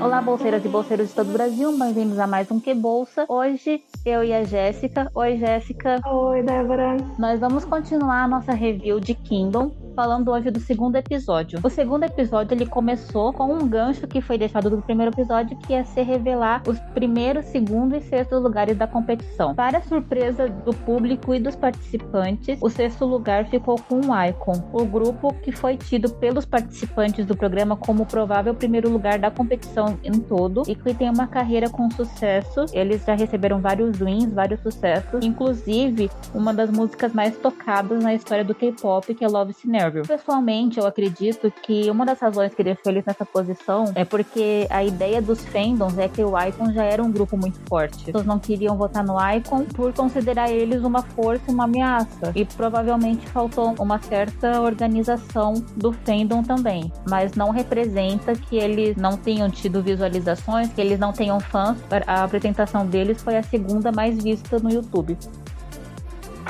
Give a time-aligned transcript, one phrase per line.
[0.00, 3.26] Olá, bolseiras e bolseiros de todo o Brasil, bem-vindos a mais um Que Bolsa.
[3.28, 5.10] Hoje, eu e a Jéssica.
[5.12, 6.00] Oi, Jéssica.
[6.06, 6.96] Oi, Débora.
[7.18, 11.58] Nós vamos continuar a nossa review de Kingdom, falando hoje do segundo episódio.
[11.60, 15.74] O segundo episódio ele começou com um gancho que foi deixado do primeiro episódio, que
[15.74, 19.56] é se revelar os primeiros, segundo e sexto lugares da competição.
[19.56, 24.84] Para surpresa do público e dos participantes, o sexto lugar ficou com o Icon, o
[24.84, 30.12] grupo que foi tido pelos participantes do programa como provável primeiro lugar da competição em
[30.12, 32.66] todo e que tem uma carreira com sucesso.
[32.72, 38.44] Eles já receberam vários wins, vários sucessos, inclusive uma das músicas mais tocadas na história
[38.44, 39.87] do K-pop, que é Love Scenario.
[40.06, 44.84] Pessoalmente, eu acredito que uma das razões que deixou eles nessa posição é porque a
[44.84, 48.04] ideia dos fandoms é que o Icon já era um grupo muito forte.
[48.04, 52.32] Pessoas não queriam votar no Icon por considerar eles uma força, uma ameaça.
[52.34, 56.92] E provavelmente faltou uma certa organização do fandom também.
[57.08, 61.78] Mas não representa que eles não tenham tido visualizações, que eles não tenham fãs.
[62.06, 65.16] A apresentação deles foi a segunda mais vista no YouTube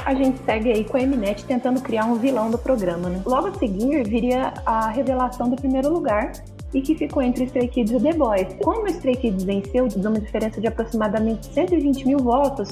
[0.04, 3.22] a gente segue aí com a Eminet tentando criar um vilão do programa, né?
[3.24, 6.32] Logo a seguir viria a revelação do primeiro lugar,
[6.74, 8.55] e que ficou entre Stray Kids e The Boys.
[8.62, 12.68] Como o Stray Kids venceu, de uma diferença de aproximadamente 120 mil votos,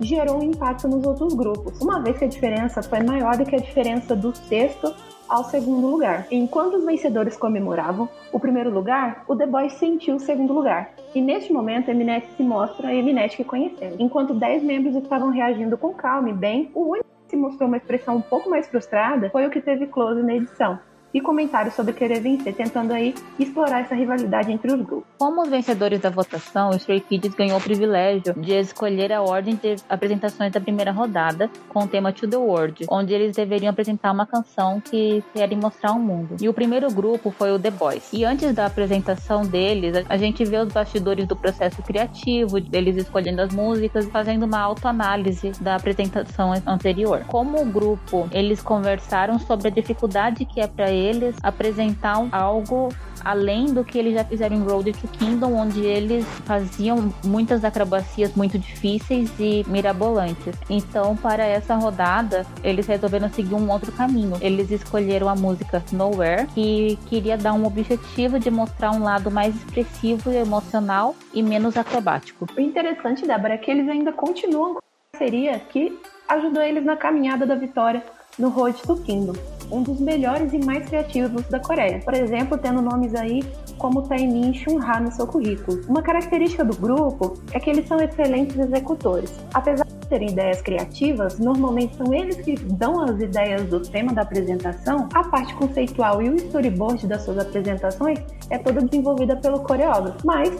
[0.00, 3.56] gerou um impacto nos outros grupos, uma vez que a diferença foi maior do que
[3.56, 4.94] a diferença do sexto
[5.30, 6.26] ao segundo lugar.
[6.30, 10.90] Enquanto os vencedores comemoravam o primeiro lugar, o The Boys sentiu o segundo lugar.
[11.14, 13.98] E neste momento, a Eminet se mostra a Eminet que conhecemos.
[14.00, 17.76] Enquanto 10 membros estavam reagindo com calma e bem, o único que se mostrou uma
[17.76, 20.78] expressão um pouco mais frustrada foi o que teve close na edição
[21.12, 25.08] e comentários sobre querer vencer, tentando aí explorar essa rivalidade entre os grupos.
[25.18, 29.56] Como os vencedores da votação, o Stray Kids ganhou o privilégio de escolher a ordem
[29.56, 34.12] de apresentações da primeira rodada com o tema To The World, onde eles deveriam apresentar
[34.12, 36.36] uma canção que querem mostrar ao mundo.
[36.40, 38.12] E o primeiro grupo foi o The Boys.
[38.12, 43.42] E antes da apresentação deles, a gente vê os bastidores do processo criativo, deles escolhendo
[43.42, 47.24] as músicas, fazendo uma autoanálise da apresentação anterior.
[47.26, 52.90] Como o grupo, eles conversaram sobre a dificuldade que é para eles apresentar algo
[53.24, 58.34] além do que eles já fizeram em Road to Kingdom, onde eles faziam muitas acrobacias
[58.34, 60.54] muito difíceis e mirabolantes.
[60.68, 64.36] Então, para essa rodada, eles resolveram seguir um outro caminho.
[64.40, 69.54] Eles escolheram a música Nowhere, que queria dar um objetivo de mostrar um lado mais
[69.54, 72.46] expressivo e emocional e menos acrobático.
[72.56, 76.96] O interessante, Débora, é que eles ainda continuam com a parceria que ajudou eles na
[76.96, 78.02] caminhada da vitória
[78.38, 82.00] no Road to Kingdom um dos melhores e mais criativos da Coreia.
[82.00, 83.42] Por exemplo, tendo nomes aí
[83.78, 85.80] como Taemin e Shunha no seu currículo.
[85.88, 89.34] Uma característica do grupo é que eles são excelentes executores.
[89.54, 94.22] Apesar de terem ideias criativas, normalmente são eles que dão as ideias do tema da
[94.22, 95.08] apresentação.
[95.14, 98.18] A parte conceitual e o storyboard das suas apresentações
[98.50, 100.50] é toda desenvolvida pelo coreógrafo, mas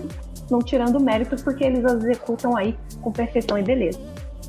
[0.50, 4.00] não tirando mérito porque eles executam aí com perfeição e beleza.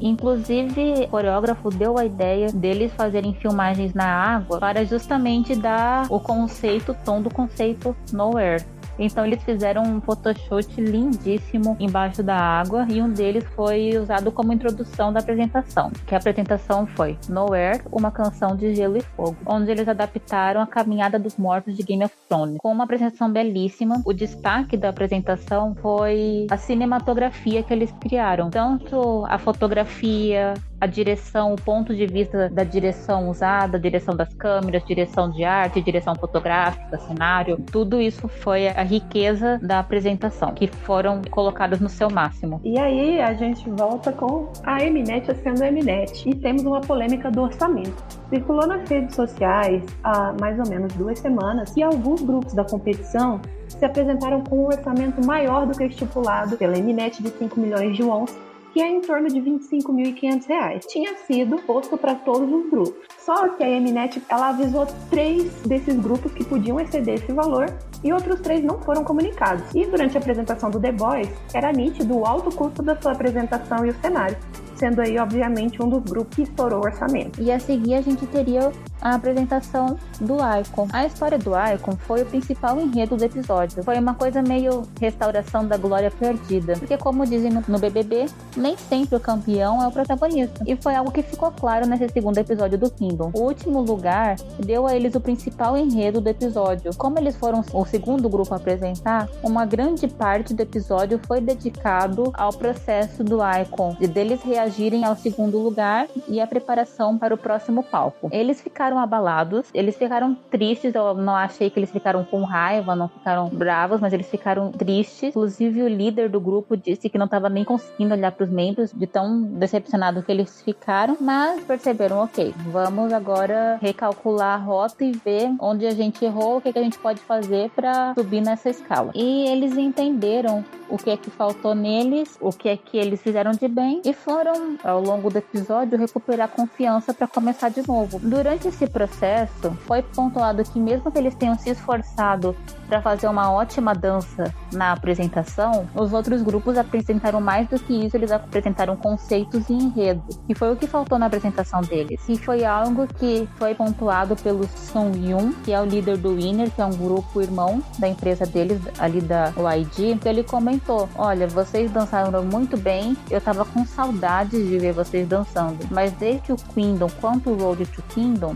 [0.02, 6.20] Inclusive, o coreógrafo deu a ideia deles fazerem filmagens na água para justamente dar o
[6.20, 8.66] conceito, o tom do conceito Nowhere.
[9.02, 14.54] Então eles fizeram um photoshoot lindíssimo embaixo da água e um deles foi usado como
[14.54, 19.72] introdução da apresentação, que a apresentação foi Nowhere, uma canção de gelo e fogo, onde
[19.72, 24.02] eles adaptaram a caminhada dos mortos de Game of Thrones, com uma apresentação belíssima.
[24.06, 31.54] O destaque da apresentação foi a cinematografia que eles criaram, tanto a fotografia, a direção,
[31.54, 36.98] o ponto de vista da direção usada, direção das câmeras, direção de arte, direção fotográfica,
[36.98, 42.60] cenário, tudo isso foi a riqueza da apresentação, que foram colocadas no seu máximo.
[42.64, 47.30] E aí a gente volta com a Eminet sendo a Eminet e temos uma polêmica
[47.30, 48.04] do orçamento.
[48.30, 53.40] Circulou nas redes sociais há mais ou menos duas semanas e alguns grupos da competição
[53.68, 58.02] se apresentaram com um orçamento maior do que estipulado pela Eminet de 5 milhões de
[58.02, 58.36] wons
[58.74, 60.86] que é em torno de R$ 25.500.
[60.88, 63.08] Tinha sido posto para todos os grupos.
[63.18, 67.66] Só que a Eminet ela avisou três desses grupos que podiam exceder esse valor
[68.04, 69.64] e outros três não foram comunicados.
[69.76, 73.86] E durante a apresentação do The Boys, era nítido o alto custo da sua apresentação
[73.86, 74.38] e o cenário
[74.82, 77.40] sendo aí, obviamente, um dos grupos que estourou o orçamento.
[77.40, 80.88] E a seguir a gente teria a apresentação do Icon.
[80.92, 83.84] A história do Icon foi o principal enredo do episódio.
[83.84, 86.74] Foi uma coisa meio restauração da glória perdida.
[86.74, 88.26] Porque, como dizem no BBB,
[88.58, 90.64] nem sempre o campeão é o protagonista.
[90.66, 93.32] E foi algo que ficou claro nesse segundo episódio do Kingdom.
[93.36, 96.92] O último lugar deu a eles o principal enredo do episódio.
[96.98, 102.32] Como eles foram o segundo grupo a apresentar, uma grande parte do episódio foi dedicado
[102.34, 107.34] ao processo do Icon, de deles reagirem reagirem ao segundo lugar e a preparação para
[107.34, 108.30] o próximo palco.
[108.32, 113.10] Eles ficaram abalados, eles ficaram tristes, eu não achei que eles ficaram com raiva, não
[113.10, 115.30] ficaram bravos, mas eles ficaram tristes.
[115.30, 118.92] Inclusive o líder do grupo disse que não estava nem conseguindo olhar para os membros
[118.92, 125.12] de tão decepcionado que eles ficaram, mas perceberam, ok, vamos agora recalcular a rota e
[125.12, 128.70] ver onde a gente errou, o que, que a gente pode fazer para subir nessa
[128.70, 129.12] escala.
[129.14, 133.52] E eles entenderam o que é que faltou neles, o que é que eles fizeram
[133.52, 138.20] de bem e foram, ao longo do episódio, recuperar confiança para começar de novo.
[138.20, 142.56] Durante esse processo, foi pontuado que, mesmo que eles tenham se esforçado
[142.88, 148.18] para fazer uma ótima dança na apresentação, os outros grupos apresentaram mais do que isso,
[148.18, 152.22] eles apresentaram conceitos e enredos, e foi o que faltou na apresentação deles.
[152.28, 156.70] E foi algo que foi pontuado pelo Sung Yun, que é o líder do Winner,
[156.70, 161.48] que é um grupo irmão da empresa deles, ali da YG, que ele comentou: Olha,
[161.48, 166.56] vocês dançaram muito bem, eu tava com saudade de ver vocês dançando, mas desde o
[166.56, 168.56] Kingdom quanto o Road to Kingdom,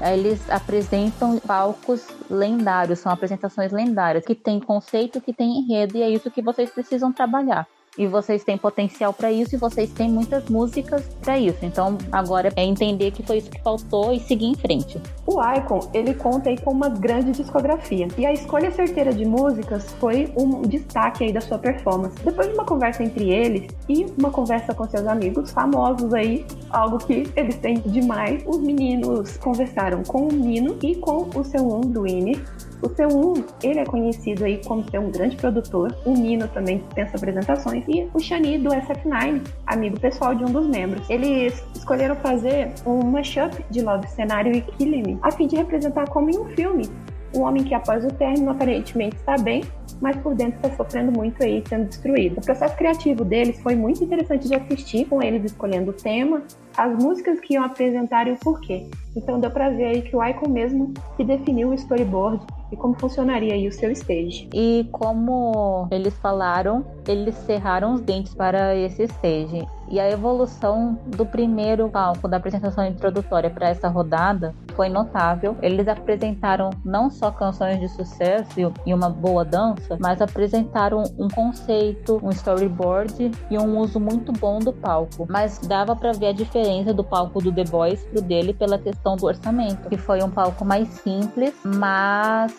[0.00, 6.10] eles apresentam palcos lendários, são apresentações lendárias, que tem conceito, que tem enredo, e é
[6.10, 7.66] isso que vocês precisam trabalhar
[7.98, 11.58] e vocês têm potencial para isso e vocês têm muitas músicas para isso.
[11.62, 15.00] Então agora é entender que foi isso que faltou e seguir em frente.
[15.26, 19.92] O Icon, ele conta aí com uma grande discografia e a escolha certeira de músicas
[19.98, 22.16] foi um destaque aí da sua performance.
[22.24, 26.98] Depois de uma conversa entre eles e uma conversa com seus amigos famosos aí, algo
[26.98, 32.02] que eles têm demais, os meninos conversaram com o Nino e com o seu do
[32.02, 32.40] Winnie
[32.84, 35.96] o seu Um, ele é conhecido aí como ser um grande produtor.
[36.04, 37.83] O Nino também dispensa apresentações.
[37.86, 41.08] E o Shani do SF9, amigo pessoal de um dos membros.
[41.10, 46.30] Eles escolheram fazer um mashup de Love Cenário e Killing a fim de representar como
[46.30, 46.88] em um filme
[47.34, 49.64] um homem que após o término aparentemente está bem,
[50.00, 52.38] mas por dentro está sofrendo muito aí, sendo destruído.
[52.38, 56.42] O processo criativo deles foi muito interessante de assistir, com eles escolhendo o tema,
[56.76, 58.86] as músicas que iam apresentar e o porquê.
[59.16, 62.98] Então deu pra ver aí que o Icon mesmo que definiu o storyboard e como
[62.98, 64.48] funcionaria aí o seu stage.
[64.52, 69.64] E como eles falaram, eles cerraram os dentes para esse stage.
[69.88, 75.56] E a evolução do primeiro palco da apresentação introdutória para essa rodada foi notável.
[75.62, 82.18] Eles apresentaram não só canções de sucesso e uma boa dança, mas apresentaram um conceito,
[82.24, 85.26] um storyboard e um uso muito bom do palco.
[85.28, 86.63] Mas dava para ver a diferença
[86.94, 90.64] do palco do The Boys pro dele pela questão do orçamento, que foi um palco
[90.64, 92.52] mais simples, mas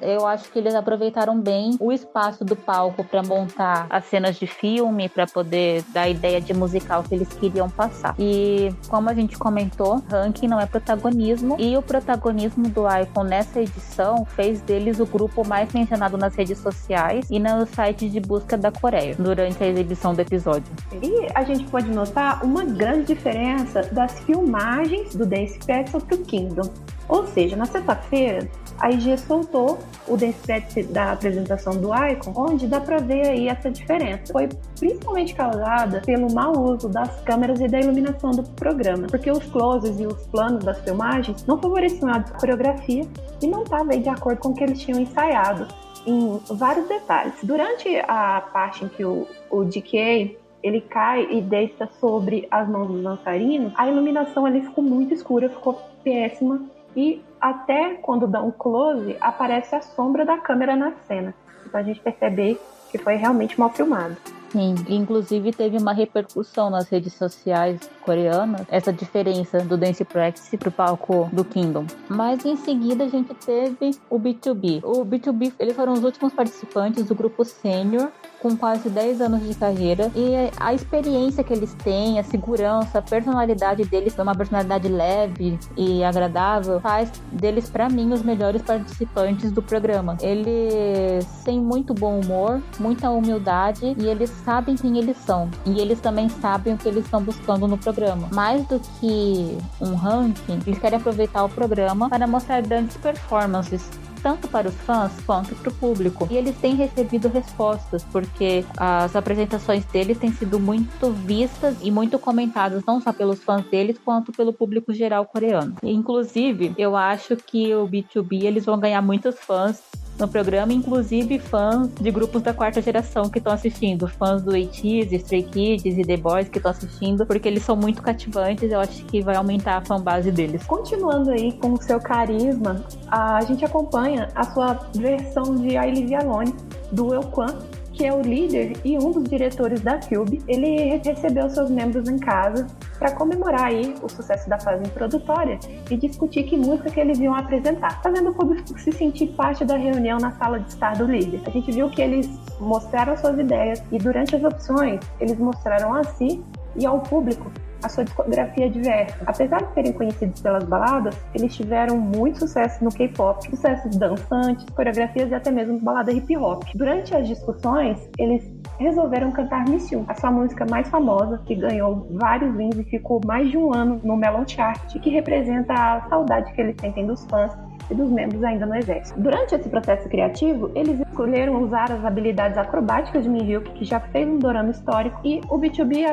[0.00, 4.46] eu acho que eles aproveitaram bem o espaço do palco para montar as cenas de
[4.46, 8.14] filme, para poder dar a ideia de musical que eles queriam passar.
[8.18, 13.60] E como a gente comentou, ranking não é protagonismo, e o protagonismo do Icon nessa
[13.60, 18.56] edição fez deles o grupo mais mencionado nas redes sociais e no site de busca
[18.56, 20.72] da Coreia durante a exibição do episódio.
[21.02, 26.70] E a gente pode notar uma grande diferença das filmagens do Dance Pretzel pro Kingdom.
[27.08, 28.48] Ou seja, na sexta-feira,
[28.80, 33.70] a IG soltou o Dance da apresentação do Icon, onde dá para ver aí essa
[33.70, 34.32] diferença.
[34.32, 34.48] Foi
[34.78, 39.98] principalmente causada pelo mau uso das câmeras e da iluminação do programa, porque os closes
[40.00, 43.04] e os planos das filmagens não favoreciam a coreografia
[43.42, 45.66] e não estava de acordo com o que eles tinham ensaiado
[46.06, 47.34] em vários detalhes.
[47.42, 52.88] Durante a parte em que o, o DK ele cai e deita sobre as mãos
[52.88, 56.60] dos dançarinos, a iluminação ali ficou muito escura, ficou péssima
[56.98, 61.32] e até quando dá um close, aparece a sombra da câmera na cena.
[61.64, 62.58] Então a gente percebe
[62.90, 64.16] que foi realmente mal filmado.
[64.50, 70.70] Sim, inclusive teve uma repercussão nas redes sociais coreanas, essa diferença do Dance Practice pro
[70.70, 71.86] palco do Kingdom.
[72.08, 74.80] Mas em seguida a gente teve o B2B.
[74.82, 79.54] O B2B, eles foram os últimos participantes do grupo sênior com quase 10 anos de
[79.54, 85.58] carreira e a experiência que eles têm, a segurança, a personalidade deles, uma personalidade leve
[85.76, 90.16] e agradável, faz deles para mim os melhores participantes do programa.
[90.20, 96.00] Eles têm muito bom humor, muita humildade e eles sabem quem eles são e eles
[96.00, 98.28] também sabem o que eles estão buscando no programa.
[98.32, 104.48] Mais do que um ranking, eles querem aproveitar o programa para mostrar grandes performances tanto
[104.48, 106.26] para os fãs quanto para o público.
[106.30, 112.18] E eles têm recebido respostas, porque as apresentações deles têm sido muito vistas e muito
[112.18, 115.76] comentadas, não só pelos fãs deles, quanto pelo público geral coreano.
[115.82, 119.80] Inclusive, eu acho que o B2B eles vão ganhar muitos fãs
[120.18, 125.12] no programa, inclusive fãs de grupos da quarta geração que estão assistindo, fãs do ATEEZ,
[125.12, 129.04] Stray Kids e The Boys que estão assistindo, porque eles são muito cativantes, eu acho
[129.04, 130.64] que vai aumentar a fanbase deles.
[130.66, 136.14] Continuando aí com o seu carisma, a gente acompanha a sua versão de I Live
[136.14, 136.54] Alone
[136.92, 137.54] do Kwan
[137.98, 142.16] que é o líder e um dos diretores da Cube, ele recebeu seus membros em
[142.16, 142.64] casa
[142.96, 145.58] para comemorar aí o sucesso da fase introdutória
[145.90, 149.76] e discutir que música que eles iam apresentar, fazendo o público se sentir parte da
[149.76, 151.40] reunião na sala de estar do líder.
[151.44, 152.28] A gente viu que eles
[152.60, 156.40] mostraram suas ideias e durante as opções eles mostraram a si
[156.76, 157.50] e ao público
[157.82, 159.16] a sua discografia diversa.
[159.26, 165.30] Apesar de serem conhecidos pelas baladas, eles tiveram muito sucesso no K-pop, sucessos dançantes, coreografias
[165.30, 166.62] e até mesmo balada hip hop.
[166.74, 172.06] Durante as discussões, eles resolveram cantar Miss You, a sua música mais famosa, que ganhou
[172.12, 176.52] vários wins e ficou mais de um ano no Melon Chart, que representa a saudade
[176.52, 177.52] que eles sentem dos fãs
[177.90, 179.20] e dos membros ainda no exército.
[179.20, 184.28] Durante esse processo criativo, eles escolheram usar as habilidades acrobáticas de Minhyuk, que já fez
[184.28, 186.04] um dorama histórico, e o B2B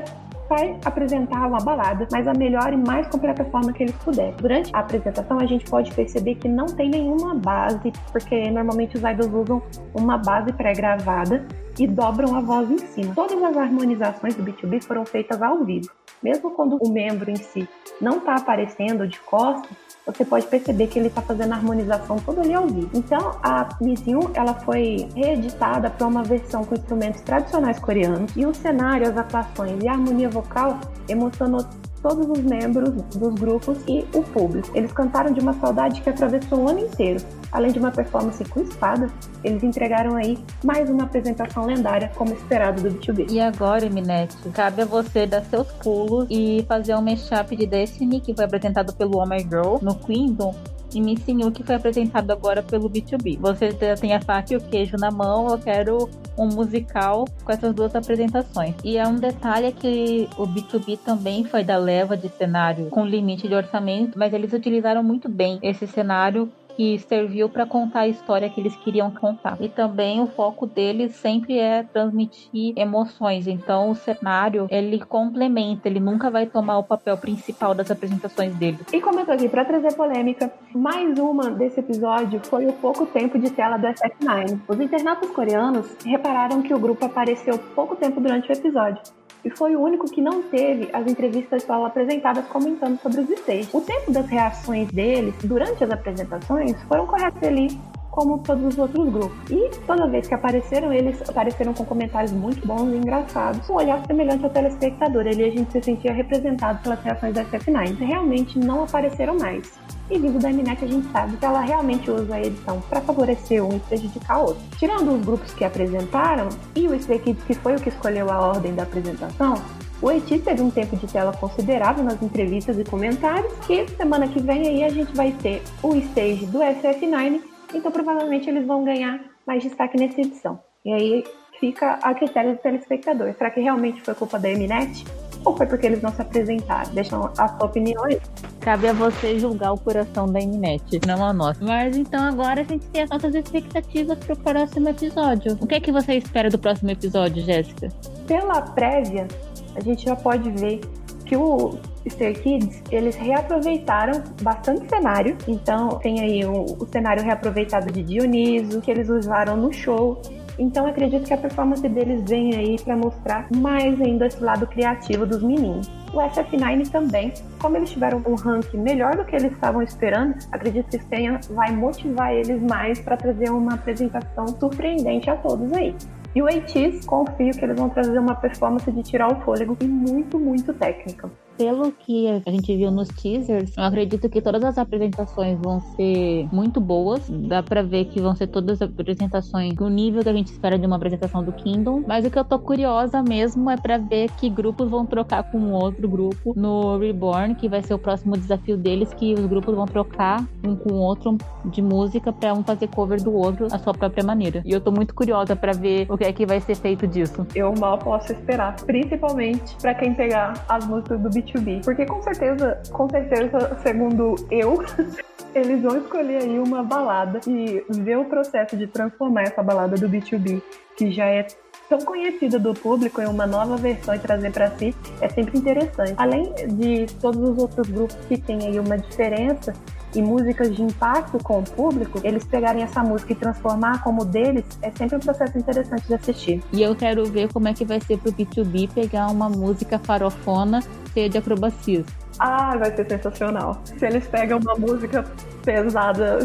[0.48, 4.34] vai apresentar uma balada, mas a melhor e mais completa forma que eles puderem.
[4.38, 9.04] Durante a apresentação, a gente pode perceber que não tem nenhuma base, porque normalmente os
[9.04, 9.62] idols usam
[9.94, 11.46] uma base pré-gravada
[11.80, 13.14] e dobram a voz em cima.
[13.14, 15.90] Todas as harmonizações do B2B foram feitas ao vivo.
[16.24, 17.68] Mesmo quando o membro em si
[18.00, 22.42] não está aparecendo de costas, você pode perceber que ele está fazendo a harmonização toda
[22.42, 22.90] ali ao vivo.
[22.94, 28.54] Então, a Miss ela foi reeditada para uma versão com instrumentos tradicionais coreanos e o
[28.54, 31.66] cenário, as atuações e a harmonia vocal emocionou
[32.08, 34.70] todos os membros dos grupos e o público.
[34.76, 37.20] Eles cantaram de uma saudade que atravessou o ano inteiro.
[37.52, 39.10] Além de uma performance com espada,
[39.44, 43.32] eles entregaram aí mais uma apresentação lendária, como esperado do B2B.
[43.32, 48.22] E agora, Eminete, cabe a você dar seus pulos e fazer um mashup de Destiny,
[48.22, 50.54] que foi apresentado pelo Homer Girl no Queendom,
[50.96, 53.38] e me ensinou que foi apresentado agora pelo B2B.
[53.40, 57.74] Você tem a faca e o queijo na mão, eu quero um musical com essas
[57.74, 58.76] duas apresentações.
[58.84, 63.48] E é um detalhe que o B2B também foi da leva de cenário com limite
[63.48, 68.50] de orçamento, mas eles utilizaram muito bem esse cenário que serviu para contar a história
[68.50, 69.58] que eles queriam contar.
[69.60, 73.48] E também o foco deles sempre é transmitir emoções.
[73.48, 78.82] Então o cenário ele complementa, ele nunca vai tomar o papel principal das apresentações deles.
[78.94, 83.50] E tô aqui para trazer polêmica, mais uma desse episódio foi o pouco tempo de
[83.50, 84.60] tela do SF9.
[84.68, 89.02] Os internautas coreanos repararam que o grupo apareceu pouco tempo durante o episódio
[89.46, 93.74] e foi o único que não teve as entrevistas solo apresentadas comentando sobre os stages.
[93.74, 97.80] O tempo das reações deles durante as apresentações foram corretos ali
[98.16, 99.38] como todos os outros grupos.
[99.52, 104.02] E toda vez que apareceram, eles apareceram com comentários muito bons e engraçados, um olhar
[104.08, 105.28] semelhante ao telespectador.
[105.28, 107.98] Ali a gente se sentia representado pelas reações da SF9.
[107.98, 109.78] Realmente não apareceram mais.
[110.10, 113.64] E vindo da Mnet, a gente sabe que ela realmente usa a edição para favorecer
[113.64, 114.62] um e prejudicar outro.
[114.78, 118.40] Tirando os grupos que apresentaram e o Stray Kids, que foi o que escolheu a
[118.40, 119.56] ordem da apresentação,
[120.02, 124.40] o Eti teve um tempo de tela considerável nas entrevistas e comentários, que semana que
[124.40, 127.42] vem aí a gente vai ter o stage do SF9,
[127.74, 130.60] então provavelmente eles vão ganhar mais destaque nessa edição.
[130.86, 131.24] E aí
[131.60, 133.34] fica a critério do telespectador.
[133.34, 135.04] Será que realmente foi culpa da Mnet?
[135.46, 136.92] Ou foi porque eles não se apresentaram?
[136.94, 138.20] Deixam a sua opinião aí.
[138.60, 141.64] Cabe a você julgar o coração da Mnet, não a nossa.
[141.64, 145.58] Mas então agora a gente tem as nossas expectativas para o próximo episódio.
[145.62, 147.90] O que é que você espera do próximo episódio, Jéssica?
[148.28, 149.28] Pela prévia,
[149.76, 150.82] a gente já pode ver
[151.26, 155.36] que o Stray Kids, eles reaproveitaram bastante cenário.
[155.48, 160.22] Então, tem aí o, o cenário reaproveitado de Dioniso, que eles usaram no show.
[160.58, 165.26] Então acredito que a performance deles vem aí para mostrar mais ainda esse lado criativo
[165.26, 165.88] dos meninos.
[166.14, 170.90] O SF9 também, como eles tiveram um ranking melhor do que eles estavam esperando, acredito
[170.90, 175.96] que tenha, vai motivar eles mais para trazer uma apresentação surpreendente a todos aí.
[176.34, 179.86] E o ATs, confio que eles vão trazer uma performance de tirar o fôlego e
[179.86, 184.78] muito, muito técnica pelo que a gente viu nos teasers, eu acredito que todas as
[184.78, 187.30] apresentações vão ser muito boas.
[187.30, 190.78] Dá pra ver que vão ser todas as apresentações do nível que a gente espera
[190.78, 192.04] de uma apresentação do Kingdom.
[192.08, 195.72] Mas o que eu tô curiosa mesmo é pra ver que grupos vão trocar com
[195.72, 199.86] outro grupo no Reborn, que vai ser o próximo desafio deles, que os grupos vão
[199.86, 203.94] trocar um com o outro de música pra um fazer cover do outro à sua
[203.94, 204.62] própria maneira.
[204.66, 207.46] E eu tô muito curiosa pra ver o que é que vai ser feito disso.
[207.56, 211.84] Eu mal posso esperar, principalmente pra quem pegar as músicas do B2B.
[211.84, 214.84] Porque com certeza, com certeza, segundo eu,
[215.54, 220.10] eles vão escolher aí uma balada e ver o processo de transformar essa balada do
[220.10, 220.62] B2B,
[220.98, 221.48] que já é
[221.88, 226.14] tão conhecida do público em uma nova versão e trazer para si é sempre interessante.
[226.18, 229.74] Além de todos os outros grupos que têm aí uma diferença
[230.16, 234.66] e músicas de impacto com o público, eles pegarem essa música e transformar como deles,
[234.82, 236.64] é sempre um processo interessante de assistir.
[236.72, 240.82] E eu quero ver como é que vai ser pro B2B pegar uma música farofona
[241.14, 242.06] cheia de acrobacias.
[242.40, 243.82] Ah, vai ser sensacional.
[243.86, 245.24] Se eles pegam uma música
[245.66, 246.40] pesada,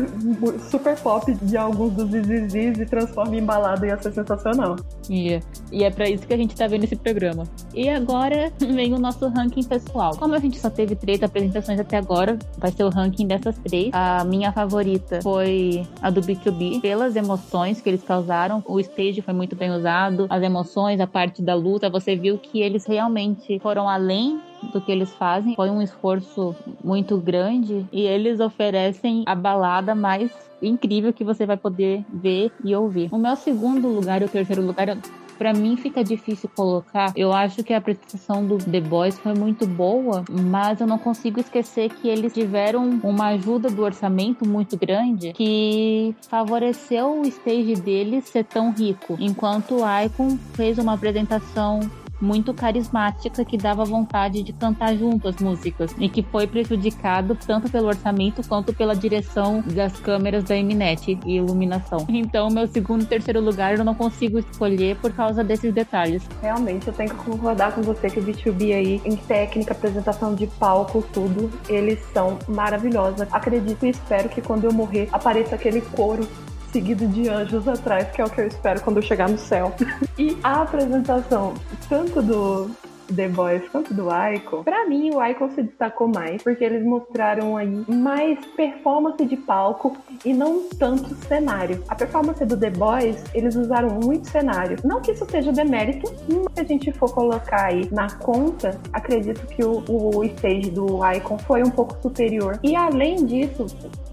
[0.70, 4.76] super pop de alguns dos Zizis e transformam em balada, ia ser sensacional.
[5.08, 5.44] Yeah.
[5.70, 7.44] E é para isso que a gente tá vendo esse programa.
[7.74, 10.16] E agora vem o nosso ranking pessoal.
[10.16, 13.90] Como a gente só teve três apresentações até agora, vai ser o ranking dessas três.
[13.92, 18.62] A minha favorita foi a do B2B, pelas emoções que eles causaram.
[18.66, 21.90] O stage foi muito bem usado, as emoções, a parte da luta.
[21.90, 24.40] Você viu que eles realmente foram além
[24.72, 25.54] do que eles fazem.
[25.54, 30.30] Foi um esforço muito grande e eles oferecem a balada mais
[30.62, 33.08] incrível que você vai poder ver e ouvir.
[33.10, 34.96] O meu segundo lugar e o terceiro lugar
[35.40, 37.14] para mim fica difícil colocar.
[37.16, 41.40] Eu acho que a apresentação do The Boys foi muito boa, mas eu não consigo
[41.40, 48.24] esquecer que eles tiveram uma ajuda do orçamento muito grande que favoreceu o stage deles
[48.26, 51.80] ser tão rico, enquanto o Icon fez uma apresentação
[52.20, 57.70] muito carismática que dava vontade de cantar junto as músicas e que foi prejudicado tanto
[57.70, 62.06] pelo orçamento quanto pela direção das câmeras da Mnet e iluminação.
[62.08, 66.22] Então, meu segundo e terceiro lugar eu não consigo escolher por causa desses detalhes.
[66.42, 70.46] Realmente, eu tenho que concordar com você que o B2B aí, em técnica, apresentação de
[70.46, 73.22] palco, tudo, eles são maravilhosos.
[73.32, 76.26] Acredito e espero que quando eu morrer apareça aquele coro
[76.72, 79.74] seguido de anjos atrás, que é o que eu espero quando eu chegar no céu.
[80.18, 81.54] e a apresentação,
[81.88, 82.70] tanto do
[83.14, 87.56] The Boys quanto do Icon, pra mim o Icon se destacou mais, porque eles mostraram
[87.56, 91.82] aí mais performance de palco e não tanto cenário.
[91.88, 94.76] A performance do The Boys, eles usaram muito cenário.
[94.84, 99.44] Não que isso seja demérito, mas se a gente for colocar aí na conta, acredito
[99.48, 102.58] que o, o stage do Icon foi um pouco superior.
[102.62, 103.66] E além disso,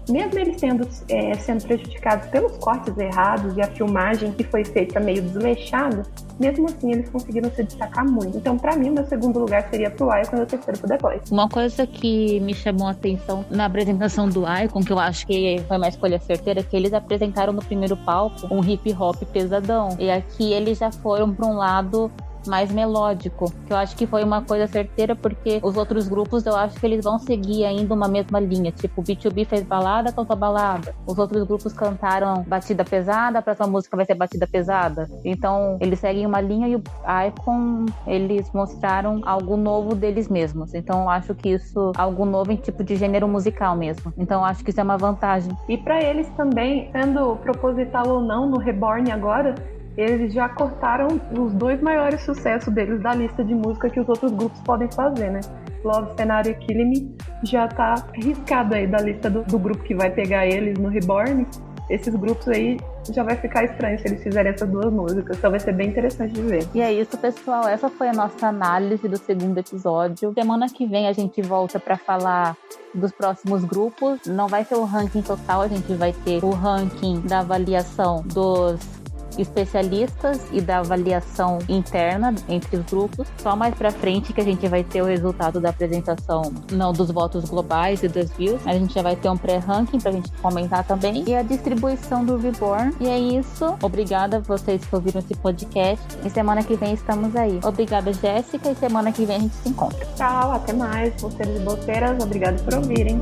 [0.08, 4.98] mesmo eles sendo, é, sendo prejudicados pelos cortes errados e a filmagem que foi feita
[5.00, 6.02] meio desleixada,
[6.38, 8.36] mesmo assim eles conseguiram se destacar muito.
[8.36, 10.98] Então, para mim, o meu segundo lugar seria pro Icon e o terceiro pro The
[10.98, 11.30] Boys.
[11.30, 15.62] Uma coisa que me chamou a atenção na apresentação do Icon, que eu acho que
[15.66, 19.96] foi uma escolha certeira, é que eles apresentaram no primeiro palco um hip hop pesadão.
[19.98, 22.10] E aqui eles já foram para um lado
[22.46, 26.56] mais melódico, que eu acho que foi uma coisa certeira porque os outros grupos eu
[26.56, 30.36] acho que eles vão seguir ainda uma mesma linha, tipo o B2B fez balada, cantou
[30.36, 30.94] balada.
[31.06, 35.08] Os outros grupos cantaram batida pesada, a próxima música vai ser batida pesada.
[35.24, 36.82] Então, eles seguem uma linha e o
[37.28, 40.74] Icon, eles mostraram algo novo deles mesmos.
[40.74, 44.12] Então, eu acho que isso algo novo em tipo de gênero musical mesmo.
[44.16, 45.56] Então, eu acho que isso é uma vantagem.
[45.68, 49.54] E para eles também, sendo proposital ou não no Reborn agora,
[49.98, 54.30] eles já cortaram os dois maiores sucessos deles da lista de música que os outros
[54.30, 55.40] grupos podem fazer, né?
[55.84, 59.94] Love, Cenário e Kill Me já tá riscado aí da lista do, do, grupo que
[59.94, 61.44] vai pegar eles no Reborn.
[61.90, 62.78] Esses grupos aí
[63.10, 66.34] já vai ficar estranho se eles fizerem essas duas músicas, então vai ser bem interessante
[66.34, 66.68] de ver.
[66.74, 67.66] E é isso, pessoal.
[67.66, 70.34] Essa foi a nossa análise do segundo episódio.
[70.34, 72.54] Semana que vem a gente volta para falar
[72.94, 74.20] dos próximos grupos.
[74.26, 78.97] Não vai ser o ranking total, a gente vai ter o ranking da avaliação dos
[79.38, 83.26] especialistas e da avaliação interna entre os grupos.
[83.38, 87.10] Só mais para frente que a gente vai ter o resultado da apresentação, não dos
[87.10, 88.60] votos globais e das views.
[88.66, 91.24] A gente já vai ter um pré-ranking pra gente comentar também.
[91.26, 92.94] E a distribuição do Reborn.
[93.00, 93.76] E é isso.
[93.82, 96.04] Obrigada a vocês que ouviram esse podcast.
[96.24, 97.60] E semana que vem estamos aí.
[97.62, 98.70] Obrigada, Jéssica.
[98.70, 100.06] E semana que vem a gente se encontra.
[100.16, 101.20] Tchau, até mais.
[101.20, 103.18] Vocês boteiras, obrigado por ouvirem.